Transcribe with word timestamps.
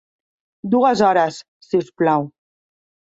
Dues 0.75 1.03
hores, 1.09 1.37
si 1.67 1.83
us 1.85 1.93
plau. 2.03 2.27